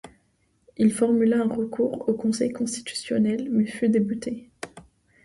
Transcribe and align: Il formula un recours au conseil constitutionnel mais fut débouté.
Il 0.77 0.91
formula 0.91 1.41
un 1.43 1.47
recours 1.47 2.09
au 2.09 2.15
conseil 2.15 2.51
constitutionnel 2.51 3.49
mais 3.51 3.67
fut 3.67 3.87
débouté. 3.87 4.49